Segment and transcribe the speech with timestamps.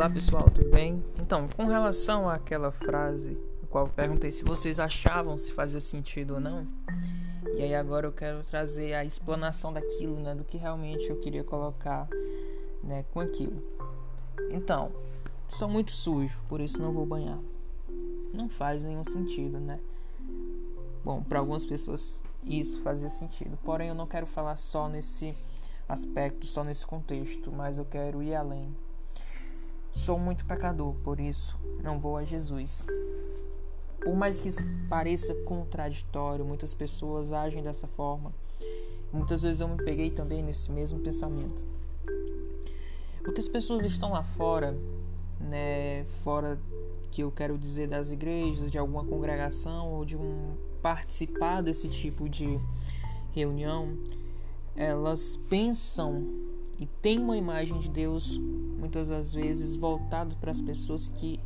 [0.00, 1.04] Olá pessoal, tudo bem?
[1.18, 6.36] Então, com relação àquela frase, a qual eu perguntei se vocês achavam se fazia sentido
[6.36, 6.66] ou não,
[7.54, 11.44] e aí agora eu quero trazer a explanação daquilo, né, do que realmente eu queria
[11.44, 12.08] colocar,
[12.82, 13.62] né, com aquilo.
[14.48, 14.90] Então,
[15.46, 17.38] estou muito sujo, por isso não vou banhar.
[18.32, 19.78] Não faz nenhum sentido, né?
[21.04, 25.36] Bom, para algumas pessoas isso fazia sentido, porém eu não quero falar só nesse
[25.86, 28.74] aspecto, só nesse contexto, mas eu quero ir além.
[29.92, 32.84] Sou muito pecador, por isso não vou a Jesus.
[34.02, 38.32] Por mais que isso pareça contraditório, muitas pessoas agem dessa forma.
[39.12, 41.64] Muitas vezes eu me peguei também nesse mesmo pensamento.
[43.22, 44.76] Porque as pessoas estão lá fora,
[45.38, 46.58] né, fora
[47.10, 52.28] que eu quero dizer das igrejas, de alguma congregação ou de um participar desse tipo
[52.28, 52.58] de
[53.32, 53.96] reunião,
[54.74, 56.24] elas pensam
[56.80, 61.38] e têm uma imagem de Deus muitas das vezes voltado para as pessoas que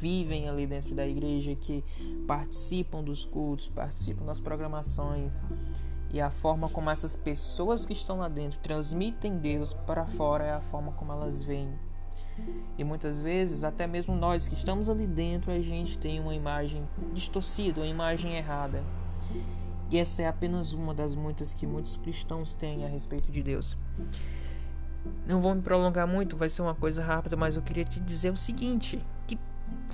[0.00, 1.84] vivem ali dentro da igreja, que
[2.28, 5.42] participam dos cultos, participam das programações.
[6.10, 10.52] E a forma como essas pessoas que estão lá dentro transmitem Deus para fora é
[10.52, 11.70] a forma como elas veem.
[12.78, 16.88] E muitas vezes, até mesmo nós que estamos ali dentro, a gente tem uma imagem
[17.12, 18.84] distorcida, uma imagem errada.
[19.90, 23.76] E essa é apenas uma das muitas que muitos cristãos têm a respeito de Deus.
[25.26, 28.30] Não vou me prolongar muito, vai ser uma coisa rápida, mas eu queria te dizer
[28.30, 29.38] o seguinte, que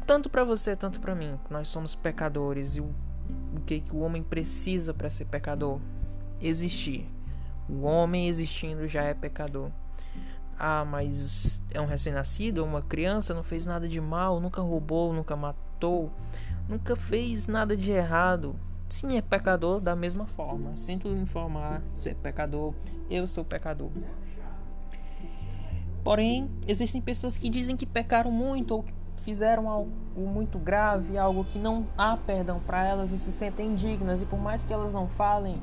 [0.06, 2.94] tanto para você, tanto para mim, nós somos pecadores e o,
[3.56, 5.80] o que que o homem precisa para ser pecador?
[6.41, 7.08] Existir.
[7.69, 9.70] O homem existindo já é pecador.
[10.58, 15.34] Ah, mas é um recém-nascido, uma criança, não fez nada de mal, nunca roubou, nunca
[15.34, 16.12] matou,
[16.69, 18.55] nunca fez nada de errado.
[18.88, 20.77] Sim, é pecador da mesma forma.
[20.77, 22.75] Sinto lhe informar, ser pecador,
[23.10, 23.91] eu sou pecador.
[26.05, 31.44] Porém, existem pessoas que dizem que pecaram muito ou que fizeram algo muito grave, algo
[31.44, 34.20] que não há perdão para elas e se sentem indignas.
[34.20, 35.59] E por mais que elas não falem,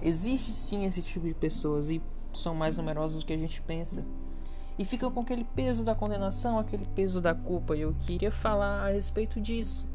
[0.00, 2.00] existe sim esse tipo de pessoas e
[2.32, 4.04] são mais numerosas do que a gente pensa.
[4.78, 7.76] E ficam com aquele peso da condenação, aquele peso da culpa.
[7.76, 9.88] E eu queria falar a respeito disso.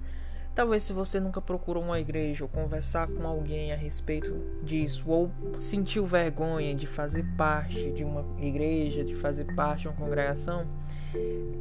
[0.59, 5.31] Talvez se você nunca procurou uma igreja ou conversar com alguém a respeito disso, ou
[5.58, 10.68] sentiu vergonha de fazer parte de uma igreja, de fazer parte de uma congregação,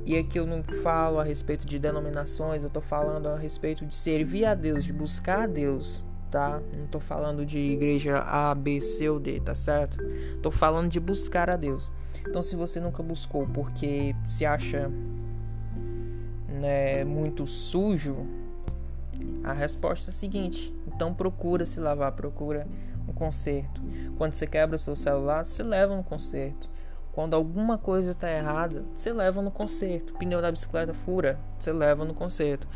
[0.04, 3.94] e aqui eu não falo a respeito de denominações, eu tô falando a respeito de
[3.94, 6.60] servir a Deus, de buscar a Deus, tá?
[6.76, 9.96] Não tô falando de igreja A, B, C ou D, tá certo?
[10.42, 11.92] Tô falando de buscar a Deus.
[12.28, 14.90] Então, se você nunca buscou porque se acha
[16.48, 18.26] né, muito sujo,
[19.48, 22.68] a resposta é a seguinte: então procura se lavar, procura
[23.08, 23.80] um conserto.
[24.18, 26.68] Quando você quebra o seu celular, você leva no conserto.
[27.12, 30.12] Quando alguma coisa está errada, você leva no conserto.
[30.14, 32.68] Pneu da bicicleta fura, você leva no conserto.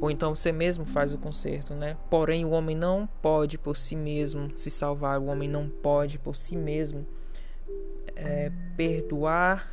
[0.00, 1.96] Ou então você mesmo faz o conserto, né?
[2.10, 5.18] Porém, o homem não pode por si mesmo se salvar.
[5.18, 7.06] O homem não pode por si mesmo
[8.14, 9.68] é, perdoar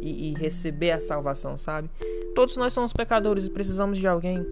[0.00, 1.90] e, e receber a salvação, sabe?
[2.34, 4.46] Todos nós somos pecadores e precisamos de alguém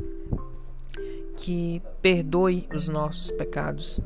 [1.48, 4.02] que perdoe os nossos pecados.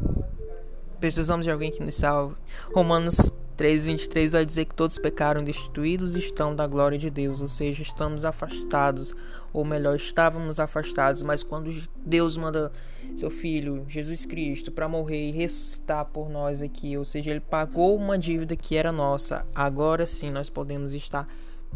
[1.01, 2.37] Precisamos de alguém que nos salve.
[2.73, 7.83] Romanos 3:23 vai dizer que todos pecaram destituídos estão da glória de Deus, ou seja,
[7.83, 9.13] estamos afastados,
[9.53, 11.69] ou melhor, estávamos afastados, mas quando
[12.07, 12.71] Deus manda
[13.17, 17.97] seu filho Jesus Cristo para morrer e ressuscitar por nós aqui, ou seja, ele pagou
[17.97, 19.45] uma dívida que era nossa.
[19.53, 21.27] Agora sim nós podemos estar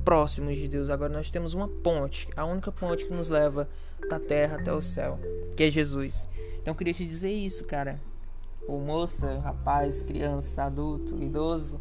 [0.04, 0.90] próximos de Deus.
[0.90, 3.68] Agora nós temos uma ponte, a única ponte que nos leva
[4.08, 5.18] da terra até o céu,
[5.56, 6.28] que é Jesus.
[6.60, 8.00] Então eu queria te dizer isso, cara.
[8.68, 11.80] O moça, rapaz, criança, adulto, idoso,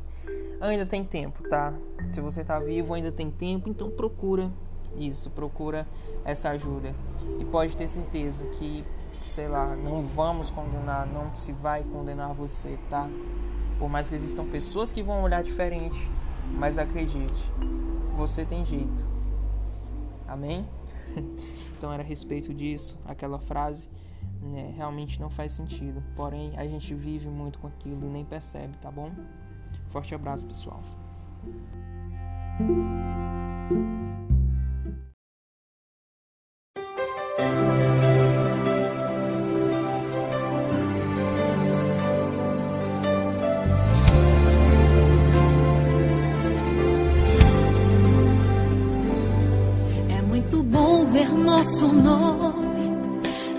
[0.60, 1.74] ainda tem tempo, tá?
[2.12, 4.52] Se você tá vivo, ainda tem tempo, então procura
[4.98, 5.88] isso, procura
[6.24, 6.94] essa ajuda.
[7.40, 8.86] E pode ter certeza que,
[9.28, 13.10] sei lá, não vamos condenar, não se vai condenar você, tá?
[13.80, 16.10] Por mais que existam pessoas que vão olhar diferente,
[16.54, 17.52] mas acredite,
[18.16, 19.06] você tem jeito.
[20.28, 20.66] Amém?
[21.78, 23.90] então era a respeito disso, aquela frase
[24.42, 26.04] né, realmente não faz sentido.
[26.16, 29.12] Porém, a gente vive muito com aquilo e nem percebe, tá bom?
[29.90, 30.82] Forte abraço, pessoal.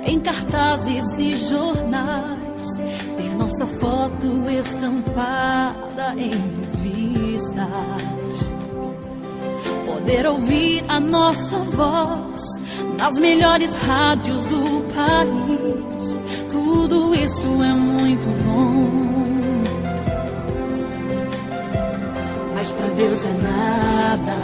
[0.06, 2.76] Em cartazes e jornais,
[3.16, 7.56] ter nossa foto estampada em revistas.
[9.84, 12.40] poder ouvir a nossa voz
[12.96, 16.18] nas melhores rádios do país.
[16.48, 18.86] Tudo isso é muito bom.
[22.54, 24.36] Mas para Deus é nada,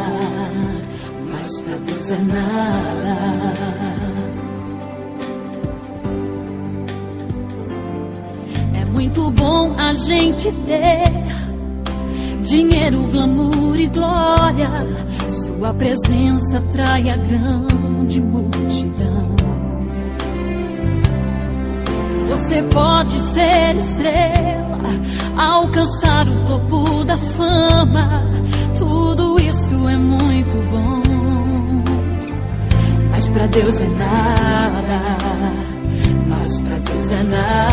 [1.31, 3.92] mas para Deus é nada.
[9.12, 11.03] Muito bom a gente ter
[12.44, 14.70] dinheiro, glamour e glória.
[15.29, 19.37] Sua presença atrai a grande multidão.
[22.31, 24.81] Você pode ser estrela,
[25.37, 28.25] alcançar o topo da fama.
[28.79, 31.03] Tudo isso é muito bom.
[33.11, 35.03] Mas para Deus é nada.
[36.29, 37.71] Mas para Deus é nada.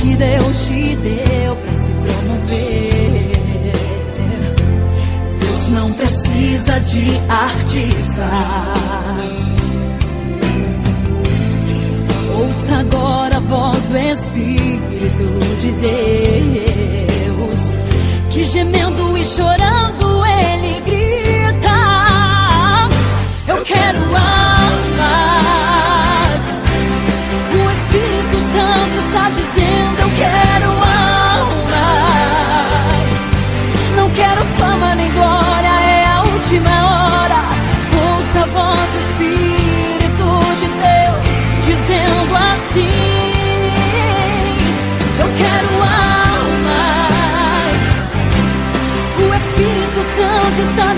[0.00, 3.30] Que Deus te deu para se promover.
[5.40, 8.18] Deus não precisa de artistas.
[12.38, 15.98] Ouça agora a voz do Espírito de Deus,
[18.30, 19.99] que gemendo e chorando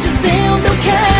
[0.02, 1.11] dizendo eu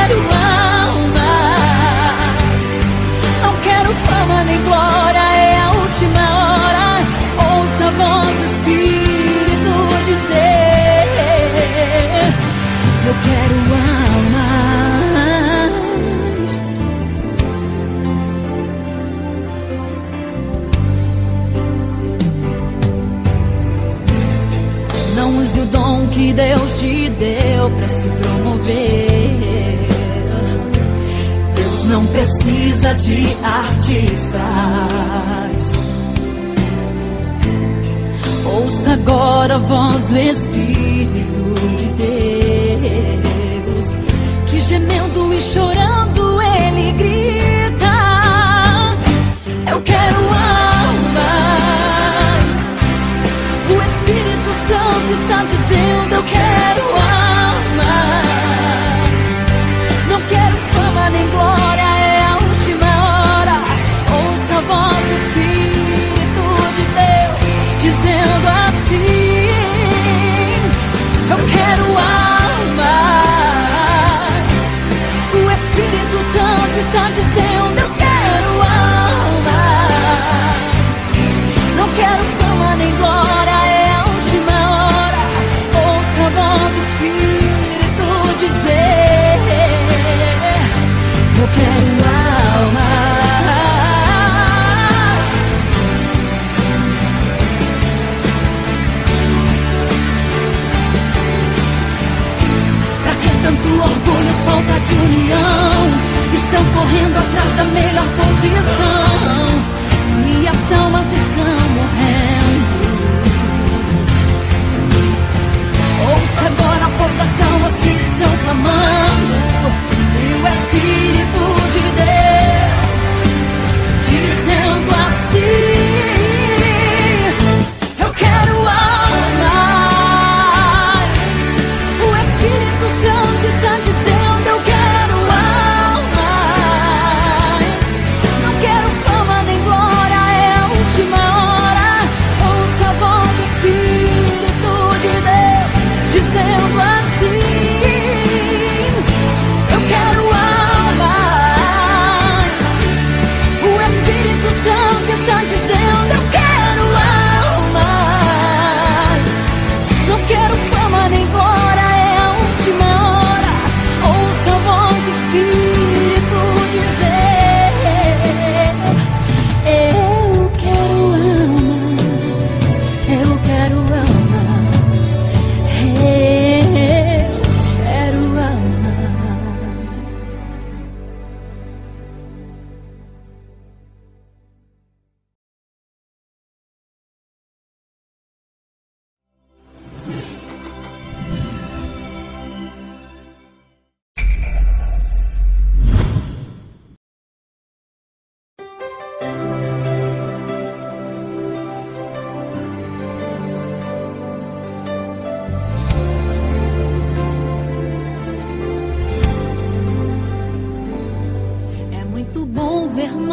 [33.02, 34.40] de artistas.
[38.46, 41.88] Ouça agora a voz do Espírito de
[43.66, 43.96] Deus,
[44.48, 45.91] que gemendo e chorando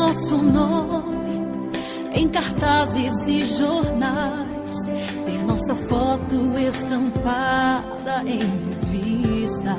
[0.09, 1.39] nosso nome
[2.13, 4.85] em cartazes e jornais,
[5.23, 9.69] ter nossa foto estampada em revistas,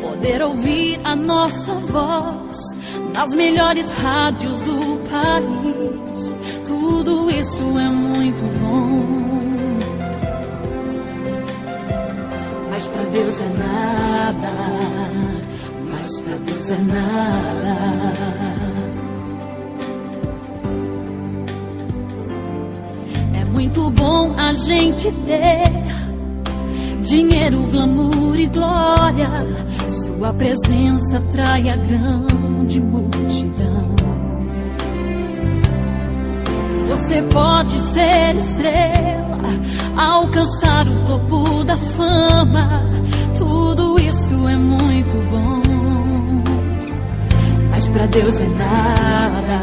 [0.00, 2.56] poder ouvir a nossa voz
[3.12, 6.34] nas melhores rádios do país.
[6.66, 9.26] Tudo isso é muito bom.
[12.70, 15.35] Mas pra Deus é nada,
[16.06, 17.76] mas pra Deus é nada.
[23.34, 29.28] É muito bom a gente ter dinheiro, glamour e glória.
[29.88, 33.96] Sua presença atrai a grande multidão.
[36.88, 39.40] Você pode ser estrela,
[39.96, 42.84] alcançar o topo da fama.
[43.36, 45.65] Tudo isso é muito bom.
[47.96, 49.58] Pra Deus é nada.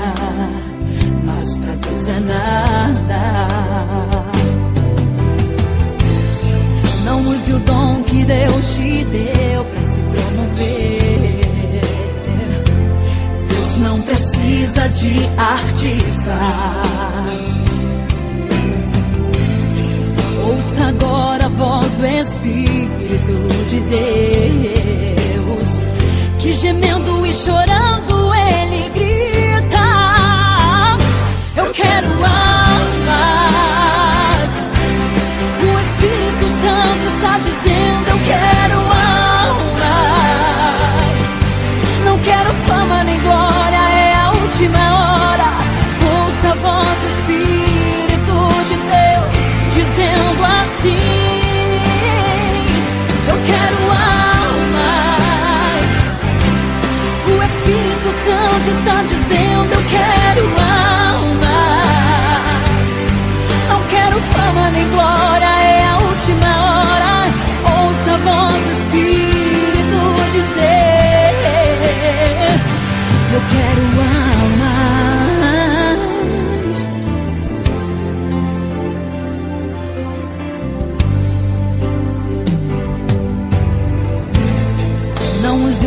[1.23, 3.47] Mas pra Deus é nada.
[7.05, 11.41] Não use o dom que Deus te deu para se promover.
[13.49, 16.25] Deus não precisa de artistas.
[20.47, 25.67] Ouça agora a voz do Espírito de Deus,
[26.39, 27.72] que gemendo e chorando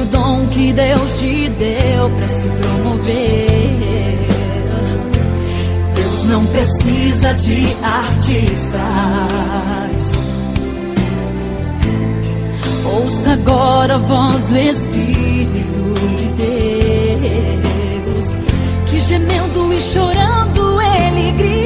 [0.06, 4.26] dom que Deus te deu para se promover.
[5.94, 8.76] Deus não precisa de artistas.
[12.98, 16.28] Ouça agora a voz do Espírito de
[17.56, 18.36] Deus,
[18.86, 21.65] que gemendo e chorando ele grita: